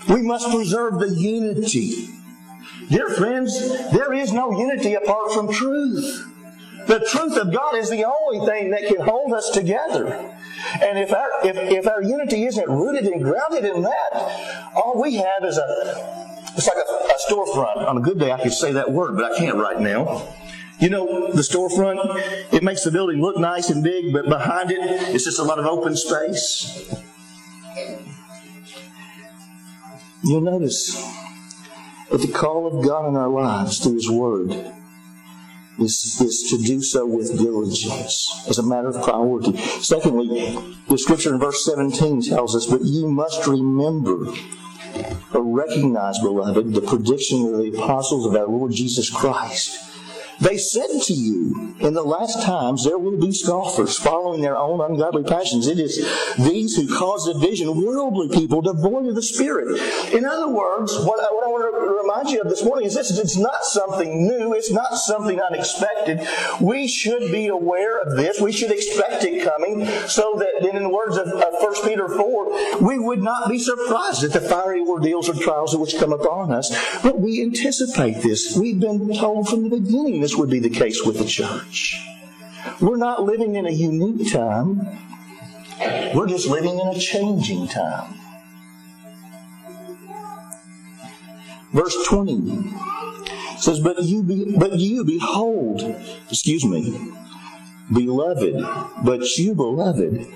[0.09, 2.09] We must preserve the unity.
[2.89, 6.24] Dear friends, there is no unity apart from truth.
[6.86, 10.07] The truth of God is the only thing that can hold us together.
[10.82, 15.16] And if our, if, if our unity isn't rooted and grounded in that, all we
[15.16, 17.86] have is a it's like a, a storefront.
[17.86, 20.26] On a good day, I could say that word, but I can't right now.
[20.80, 21.99] You know, the storefront,
[22.53, 24.78] it makes the building look nice and big, but behind it,
[25.14, 26.91] it's just a lot of open space.
[30.24, 30.97] You'll notice
[32.11, 34.52] that the call of God in our lives through His Word
[35.78, 39.56] is, is to do so with diligence as a matter of priority.
[39.56, 44.26] Secondly, the scripture in verse 17 tells us, But you must remember
[45.34, 49.88] or recognize, beloved, the prediction of the apostles of our Lord Jesus Christ
[50.41, 54.80] they said to you, in the last times there will be scoffers following their own
[54.80, 55.66] ungodly passions.
[55.66, 55.97] It is
[56.39, 59.80] these who cause division, worldly people devoid of the Spirit.
[60.12, 62.95] In other words, what I, what I want to remind you of this morning is
[62.95, 66.26] this it's not something new, it's not something unexpected.
[66.61, 70.89] We should be aware of this, we should expect it coming, so that in the
[70.89, 75.28] words of, of 1 Peter 4, we would not be surprised at the fiery ordeals
[75.28, 78.57] or trials which come upon us, but we anticipate this.
[78.57, 81.99] We've been told from the beginning this would be the case with the church.
[82.83, 84.87] We're not living in a unique time.
[86.14, 88.12] We're just living in a changing time.
[91.72, 92.74] Verse 20
[93.57, 95.81] says, But you be, but you behold,
[96.29, 97.11] excuse me,
[97.91, 98.62] beloved,
[99.03, 100.26] but you beloved,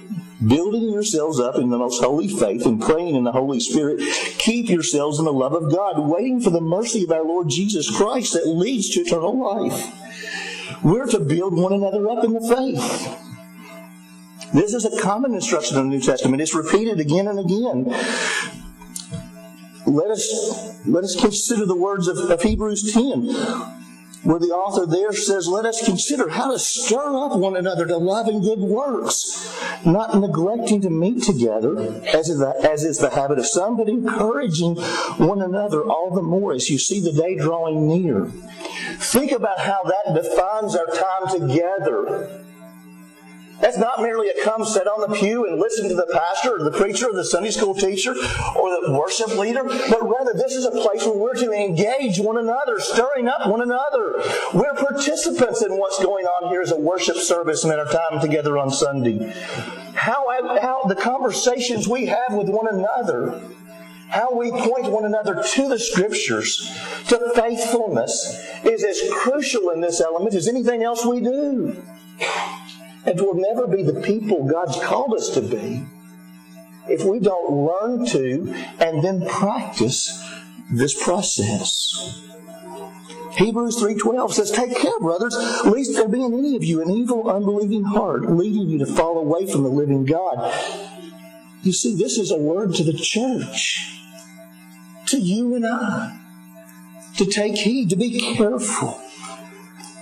[0.46, 4.00] building yourselves up in the most holy faith and praying in the Holy Spirit,
[4.38, 7.94] keep yourselves in the love of God, waiting for the mercy of our Lord Jesus
[7.94, 10.82] Christ that leads to eternal life.
[10.82, 13.18] We're to build one another up in the faith.
[14.52, 16.42] This is a common instruction in the New Testament.
[16.42, 17.84] It's repeated again and again.
[19.86, 23.81] Let us, let us consider the words of, of Hebrews 10
[24.22, 27.96] where the author there says, Let us consider how to stir up one another to
[27.96, 31.78] love and good works, not neglecting to meet together,
[32.12, 34.76] as is, the, as is the habit of some, but encouraging
[35.16, 38.26] one another all the more as you see the day drawing near.
[38.96, 42.41] Think about how that defines our time together
[43.62, 46.64] that's not merely a come sit on the pew and listen to the pastor or
[46.64, 50.64] the preacher or the Sunday school teacher or the worship leader, but rather this is
[50.64, 54.20] a place where we're to engage one another, stirring up one another.
[54.52, 58.20] We're participants in what's going on here as a worship service and in our time
[58.20, 59.32] together on Sunday.
[59.94, 60.26] How,
[60.60, 63.40] how the conversations we have with one another
[64.08, 66.70] how we point one another to the scriptures,
[67.08, 71.82] to faithfulness, is as crucial in this element as anything else we do
[73.04, 75.84] and we'll never be the people God's called us to be
[76.88, 80.22] if we don't learn to and then practice
[80.70, 82.20] this process.
[83.36, 85.34] Hebrews 3.12 says, Take care, brothers,
[85.64, 89.18] lest there be in any of you an evil, unbelieving heart, leading you to fall
[89.18, 90.52] away from the living God.
[91.62, 94.00] You see, this is a word to the church,
[95.06, 96.18] to you and I,
[97.16, 99.00] to take heed, to be careful,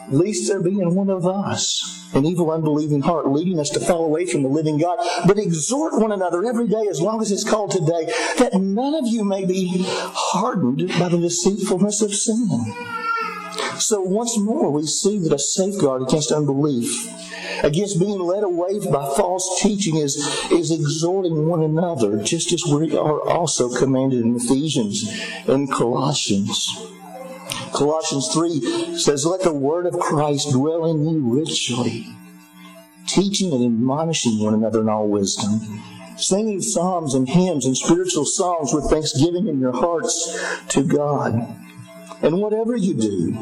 [0.08, 4.04] lest there be in one of us an evil, unbelieving heart, leading us to fall
[4.04, 4.98] away from the living God.
[5.26, 9.06] But exhort one another every day, as long as it's called today, that none of
[9.06, 12.48] you may be hardened by the deceitfulness of sin.
[13.78, 17.08] So once more, we see that a safeguard against unbelief,
[17.62, 20.16] against being led away by false teaching, is,
[20.50, 25.08] is exhorting one another, just as we are also commanded in Ephesians
[25.46, 26.76] and Colossians.
[27.80, 32.06] Colossians 3 says, Let the word of Christ dwell in you richly,
[33.06, 35.82] teaching and admonishing one another in all wisdom,
[36.18, 41.56] singing psalms and hymns and spiritual songs with thanksgiving in your hearts to God.
[42.20, 43.38] And whatever you do,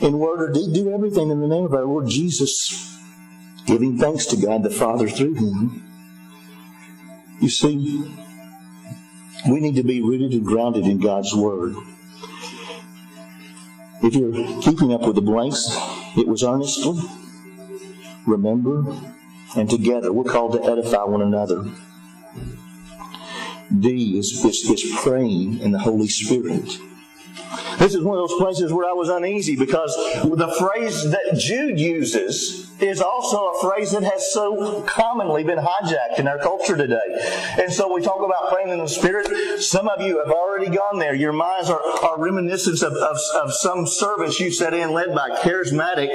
[0.00, 2.98] in word or deed, do everything in the name of our Lord Jesus,
[3.66, 5.80] giving thanks to God the Father through him.
[7.40, 8.02] You see,
[9.48, 11.76] we need to be rooted and grounded in God's Word.
[14.06, 15.66] If you're keeping up with the blanks,
[16.14, 17.00] it was earnestly,
[18.26, 18.84] remember,
[19.56, 20.12] and together.
[20.12, 21.64] We're called to edify one another.
[23.80, 26.78] D is, is, is praying in the Holy Spirit.
[27.78, 31.80] This is one of those places where I was uneasy because the phrase that Jude
[31.80, 37.54] uses is also a phrase that has so commonly been hijacked in our culture today.
[37.58, 39.62] And so we talk about praying in the Spirit.
[39.62, 41.14] Some of you have already gone there.
[41.14, 45.30] Your minds are, are reminiscent of, of, of some service you sat in led by
[45.42, 46.10] charismatic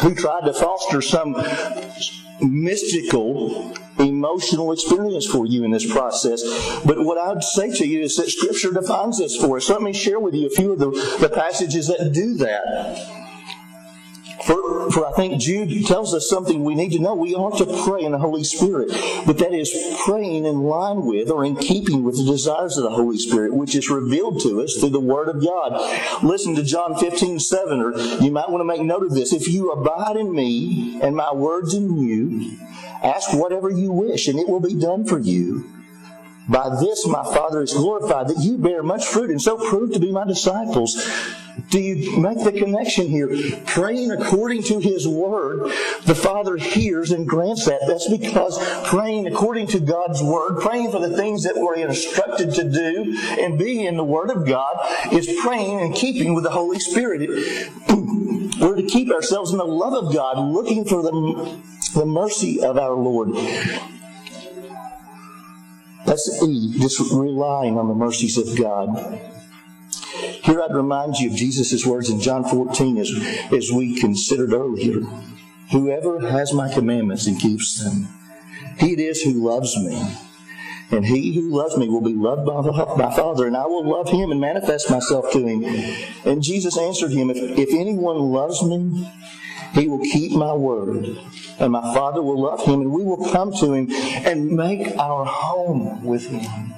[0.00, 1.36] who tried to foster some
[2.40, 6.42] mystical emotional experience for you in this process.
[6.84, 9.68] But what I'd say to you is that Scripture defines this for us.
[9.68, 10.90] Let me share with you a few of the,
[11.20, 13.21] the passages that do that.
[14.46, 17.14] For, for I think Jude tells us something we need to know.
[17.14, 18.88] We ought to pray in the Holy Spirit,
[19.24, 19.72] but that is
[20.04, 23.74] praying in line with or in keeping with the desires of the Holy Spirit, which
[23.74, 26.24] is revealed to us through the Word of God.
[26.24, 29.32] Listen to John 15, 7, or you might want to make note of this.
[29.32, 32.56] If you abide in me and my words in you,
[33.02, 35.70] ask whatever you wish, and it will be done for you.
[36.48, 40.00] By this my Father is glorified, that you bear much fruit and so prove to
[40.00, 40.96] be my disciples.
[41.70, 43.28] Do you make the connection here?
[43.66, 45.70] Praying according to His Word,
[46.04, 47.80] the Father hears and grants that.
[47.86, 52.70] That's because praying according to God's Word, praying for the things that we're instructed to
[52.70, 54.76] do and be in the Word of God,
[55.12, 57.28] is praying and keeping with the Holy Spirit.
[58.60, 61.58] We're to keep ourselves in the love of God, looking for the,
[61.94, 63.34] the mercy of our Lord.
[66.06, 69.31] That's E, just relying on the mercies of God.
[70.12, 73.10] Here I'd remind you of Jesus' words in John 14 as,
[73.52, 75.00] as we considered earlier.
[75.70, 78.08] Whoever has my commandments and keeps them,
[78.78, 80.02] he it is who loves me.
[80.90, 82.60] And he who loves me will be loved by
[82.96, 85.64] my Father, and I will love him and manifest myself to him.
[86.26, 89.10] And Jesus answered him, If, if anyone loves me,
[89.72, 91.16] he will keep my word,
[91.58, 93.90] and my Father will love him, and we will come to him
[94.26, 96.74] and make our home with him.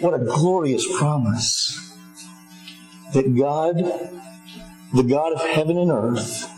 [0.00, 1.83] What a glorious promise
[3.14, 3.76] that God,
[4.92, 6.50] the God of heaven and earth,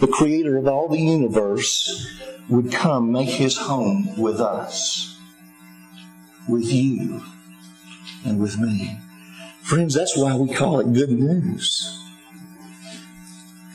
[0.00, 2.06] the creator of all the universe,
[2.48, 5.18] would come make his home with us,
[6.48, 7.22] with you,
[8.24, 9.00] and with me.
[9.62, 12.05] Friends, that's why we call it good news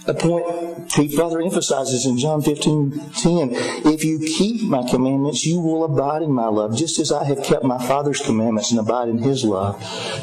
[0.08, 3.50] a point he further emphasizes in John 15 10.
[3.86, 7.44] If you keep my commandments, you will abide in my love, just as I have
[7.44, 9.80] kept my Father's commandments and abide in his love.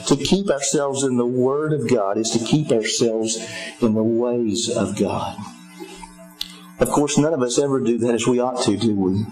[0.06, 3.36] To keep ourselves in the Word of God is to keep ourselves
[3.80, 5.36] in the ways of God.
[6.80, 9.26] Of course, none of us ever do that as we ought to, do we?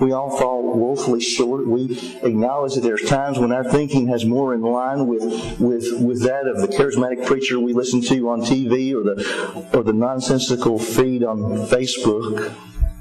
[0.00, 1.66] We all fall woefully short.
[1.68, 5.22] We acknowledge that there's times when our thinking has more in line with,
[5.60, 9.84] with, with that of the charismatic preacher we listen to on TV or the, or
[9.84, 11.38] the nonsensical feed on
[11.68, 12.52] Facebook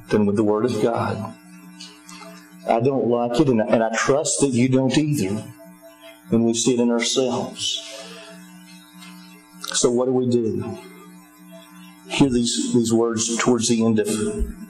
[0.09, 1.33] than with the Word of God.
[2.69, 5.43] I don't like it, and I, and I trust that you don't either
[6.29, 7.81] when we see it in ourselves.
[9.73, 10.77] So, what do we do?
[12.13, 14.07] Hear these, these words towards the end of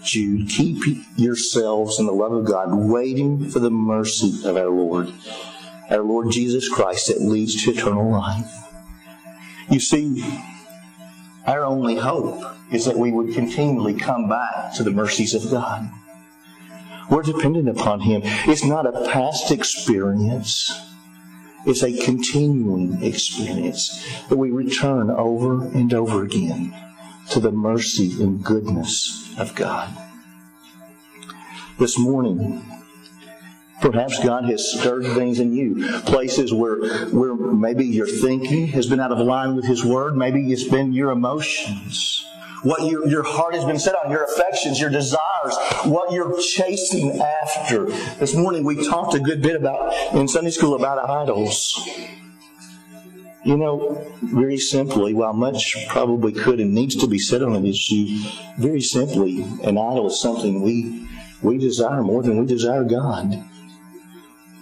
[0.01, 0.49] Jude.
[0.49, 5.11] Keep yourselves in the love of God, waiting for the mercy of our Lord,
[5.89, 8.69] our Lord Jesus Christ that leads to eternal life.
[9.69, 10.23] You see,
[11.45, 15.89] our only hope is that we would continually come back to the mercies of God.
[17.09, 18.21] We're dependent upon Him.
[18.23, 20.71] It's not a past experience.
[21.65, 26.73] It's a continuing experience that we return over and over again
[27.33, 29.89] to the mercy and goodness of God.
[31.79, 32.63] This morning,
[33.81, 38.99] perhaps God has stirred things in you, places where, where maybe your thinking has been
[38.99, 42.23] out of line with His Word, maybe it's been your emotions.
[42.61, 47.19] What your, your heart has been set on, your affections, your desires, what you're chasing
[47.19, 47.87] after.
[48.19, 51.81] This morning we talked a good bit about in Sunday school about idols.
[53.45, 57.65] You know, very simply, while much probably could and needs to be said on an
[57.65, 58.19] issue,
[58.57, 61.09] very simply, an idol is something we
[61.41, 63.43] we desire more than we desire God.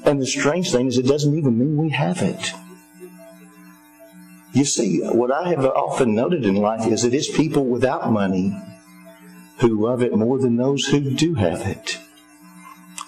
[0.04, 2.54] And the strange thing is, it doesn't even mean we have it.
[4.52, 8.58] You see, what I have often noted in life is that it's people without money
[9.60, 12.00] who love it more than those who do have it.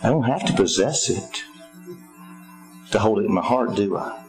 [0.03, 1.43] I don't have to possess it
[2.91, 4.22] to hold it in my heart, do I?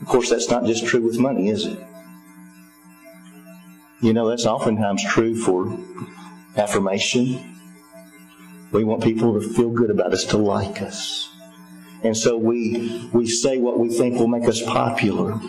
[0.00, 1.78] Of course, that's not just true with money, is it?
[4.00, 5.76] You know, that's oftentimes true for
[6.56, 7.56] affirmation.
[8.70, 11.30] We want people to feel good about us, to like us.
[12.04, 15.40] And so we, we say what we think will make us popular.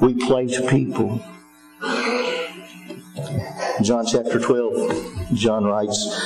[0.00, 1.20] We play to people.
[3.82, 6.16] John chapter 12, John writes,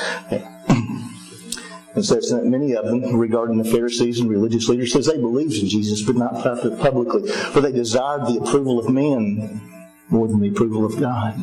[1.99, 5.61] It says that many of them, regarding the Pharisees and religious leaders, says they believed
[5.61, 9.61] in Jesus, but not pub- publicly, for they desired the approval of men
[10.09, 11.35] more than the approval of God.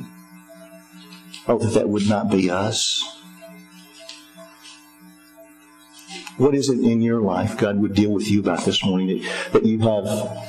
[1.48, 3.04] Oh, that that would not be us.
[6.38, 9.52] What is it in your life God would deal with you about this morning that,
[9.54, 10.06] that you have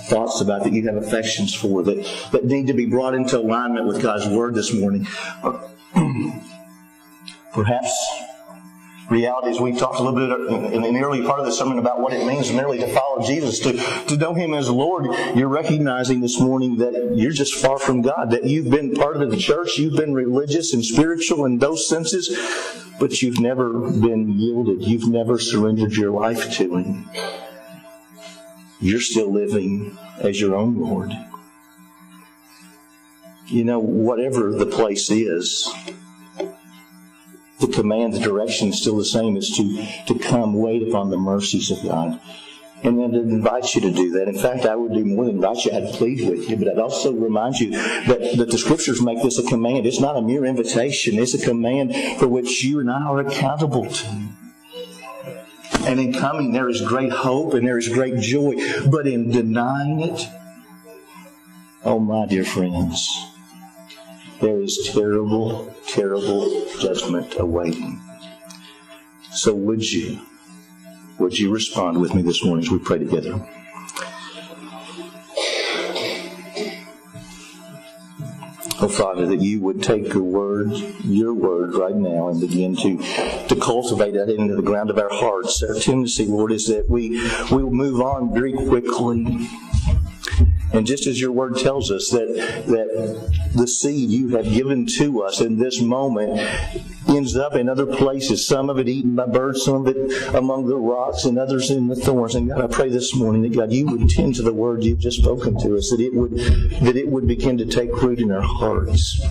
[0.07, 3.86] thoughts about, that you have affections for, that, that need to be brought into alignment
[3.86, 5.07] with God's Word this morning?
[7.52, 7.92] Perhaps
[9.11, 12.12] realities we talked a little bit in, the early part of the sermon about what
[12.12, 13.72] it means merely to follow Jesus, to,
[14.09, 15.07] to know Him as Lord.
[15.36, 19.30] You're recognizing this morning that you're just far from God, that you've been part of
[19.30, 22.36] the church, you've been religious and spiritual in those senses,
[22.98, 24.82] but you've never been yielded.
[24.82, 27.09] You've never surrendered your life to Him.
[28.80, 31.12] You're still living as your own Lord.
[33.46, 35.72] You know, whatever the place is,
[37.61, 41.16] the command, the direction is still the same is to, to come wait upon the
[41.16, 42.20] mercies of God.
[42.82, 44.28] And then it invites you to do that.
[44.28, 45.72] In fact, I would do more than invite you.
[45.72, 49.38] I'd plead with you, but I'd also remind you that, that the scriptures make this
[49.38, 49.86] a command.
[49.86, 51.18] It's not a mere invitation.
[51.18, 54.07] It's a command for which you and I are accountable to.
[55.80, 58.57] And in coming, there is great hope and there is great joy.
[58.90, 60.28] But in denying it,
[61.84, 63.09] oh my dear friends,
[64.41, 68.01] there is terrible, terrible judgment awaiting.
[69.32, 70.20] So would you,
[71.18, 73.47] would you respond with me this morning as we pray together?
[78.78, 80.70] Oh, Father, that you would take your word,
[81.03, 82.99] your word right now, and begin to,
[83.49, 85.62] to cultivate that into the ground of our hearts.
[85.62, 87.18] Our tendency, Lord, is that we,
[87.51, 89.49] we will move on very quickly.
[90.72, 92.28] And just as your word tells us that,
[92.66, 96.40] that the seed you have given to us in this moment
[97.08, 100.66] ends up in other places, some of it eaten by birds, some of it among
[100.66, 102.34] the rocks, and others in the thorns.
[102.34, 104.98] And God, I pray this morning that God, you would tend to the word you've
[104.98, 106.32] just spoken to us, that it would
[106.82, 109.24] that it would begin to take root in our hearts.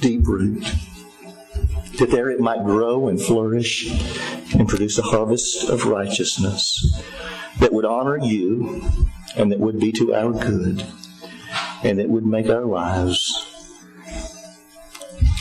[0.00, 0.64] Deep root.
[1.98, 3.90] That there it might grow and flourish
[4.54, 7.02] and produce a harvest of righteousness
[7.58, 10.84] that would honor you and that would be to our good
[11.82, 13.42] and that would make our lives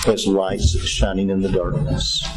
[0.08, 2.28] as lights shining in the darkness.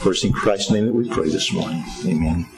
[0.00, 1.84] For it's in Christ's name that we pray this morning.
[2.06, 2.46] Amen.